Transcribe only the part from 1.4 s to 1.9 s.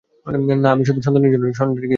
গিয়েছিলাম স্যার।